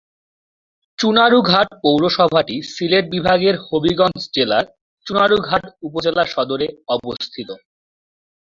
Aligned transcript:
চুনারুঘাট 0.99 1.67
পৌরসভাটি 1.83 2.55
সিলেট 2.73 3.05
বিভাগের 3.15 3.55
হবিগঞ্জ 3.65 4.21
জেলার 4.35 4.65
চুনারুঘাট 5.05 5.63
উপজেলা 5.87 6.23
সদরে 6.33 6.67
অবস্থিত। 6.95 7.49